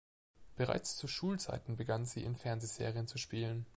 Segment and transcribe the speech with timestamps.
[0.55, 3.67] Bereits zu Schulzeiten begann sie in Fernsehserien zu spielen.